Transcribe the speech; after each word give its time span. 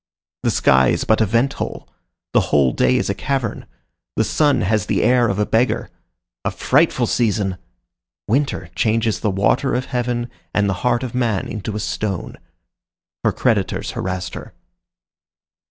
The 0.41 0.49
sky 0.49 0.87
is 0.87 1.03
but 1.03 1.21
a 1.21 1.27
vent 1.27 1.53
hole. 1.61 1.87
The 2.33 2.39
whole 2.49 2.71
day 2.71 2.97
is 2.97 3.07
a 3.07 3.13
cavern. 3.13 3.67
The 4.15 4.23
sun 4.23 4.61
has 4.61 4.87
the 4.87 5.03
air 5.03 5.29
of 5.29 5.37
a 5.37 5.45
beggar. 5.45 5.91
A 6.43 6.49
frightful 6.49 7.05
season! 7.05 7.59
Winter 8.27 8.71
changes 8.73 9.19
the 9.19 9.29
water 9.29 9.75
of 9.75 9.85
heaven 9.85 10.31
and 10.55 10.67
the 10.67 10.73
heart 10.81 11.03
of 11.03 11.13
man 11.13 11.47
into 11.47 11.75
a 11.75 11.79
stone. 11.79 12.39
Her 13.23 13.31
creditors 13.31 13.91
harrassed 13.91 14.33
her. 14.33 14.55